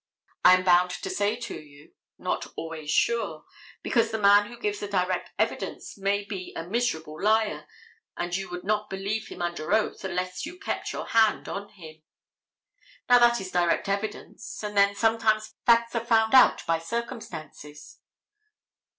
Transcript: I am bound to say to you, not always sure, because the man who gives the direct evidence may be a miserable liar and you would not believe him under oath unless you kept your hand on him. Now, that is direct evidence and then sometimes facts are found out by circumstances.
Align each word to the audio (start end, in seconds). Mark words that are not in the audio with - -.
I 0.43 0.55
am 0.55 0.63
bound 0.63 0.89
to 0.89 1.09
say 1.11 1.35
to 1.35 1.53
you, 1.61 1.93
not 2.17 2.47
always 2.55 2.89
sure, 2.89 3.45
because 3.83 4.09
the 4.09 4.17
man 4.17 4.47
who 4.47 4.57
gives 4.59 4.79
the 4.79 4.87
direct 4.87 5.29
evidence 5.37 5.95
may 5.95 6.23
be 6.23 6.55
a 6.55 6.63
miserable 6.63 7.21
liar 7.21 7.67
and 8.17 8.35
you 8.35 8.49
would 8.49 8.63
not 8.63 8.89
believe 8.89 9.27
him 9.27 9.43
under 9.43 9.71
oath 9.73 10.03
unless 10.03 10.43
you 10.43 10.57
kept 10.57 10.91
your 10.91 11.05
hand 11.05 11.47
on 11.47 11.69
him. 11.69 12.01
Now, 13.09 13.19
that 13.19 13.39
is 13.39 13.51
direct 13.51 13.87
evidence 13.87 14.63
and 14.63 14.75
then 14.75 14.95
sometimes 14.95 15.53
facts 15.67 15.93
are 15.93 16.03
found 16.03 16.33
out 16.33 16.65
by 16.65 16.79
circumstances. 16.79 17.99